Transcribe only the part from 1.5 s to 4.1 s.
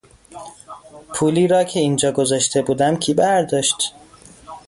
که اینجا گذاشته بودم کی برداشت؟